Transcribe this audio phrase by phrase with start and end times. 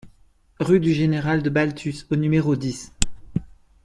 [0.59, 2.91] Rue du Général de Baltus au numéro dix